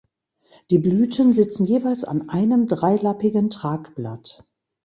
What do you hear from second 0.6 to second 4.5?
Die Blüten sitzen jeweils an einem dreilappigen Tragblatt.